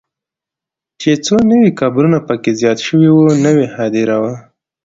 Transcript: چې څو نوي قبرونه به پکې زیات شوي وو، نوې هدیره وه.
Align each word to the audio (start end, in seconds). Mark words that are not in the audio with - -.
چې 1.01 1.11
څو 1.25 1.35
نوي 1.51 1.69
قبرونه 1.79 2.17
به 2.21 2.25
پکې 2.27 2.51
زیات 2.61 2.79
شوي 2.87 3.09
وو، 3.13 3.25
نوې 3.45 3.65
هدیره 3.75 4.17
وه. 4.21 4.33